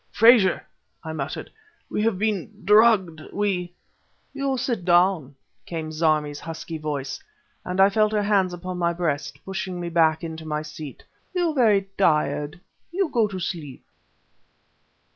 "Frazer!" 0.11 0.65
I 1.03 1.13
muttered 1.13 1.51
"we've 1.87 2.17
been 2.17 2.63
drugged! 2.65 3.21
we..." 3.31 3.71
"You 4.33 4.57
sit 4.57 4.83
down," 4.83 5.35
came 5.67 5.91
Zarmi's 5.91 6.39
husky 6.39 6.79
voice, 6.79 7.21
and 7.63 7.79
I 7.79 7.87
felt 7.91 8.11
her 8.11 8.23
hands 8.23 8.51
upon 8.51 8.79
my 8.79 8.93
breast, 8.93 9.37
pushing 9.45 9.79
me 9.79 9.89
back 9.89 10.23
into 10.23 10.43
my 10.43 10.63
seat. 10.63 11.03
"You 11.35 11.53
very 11.53 11.87
tired... 11.99 12.59
you 12.91 13.09
go 13.09 13.27
to 13.27 13.37
sleep...." 13.39 13.85